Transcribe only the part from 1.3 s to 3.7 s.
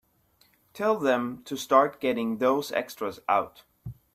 to start getting those extras out.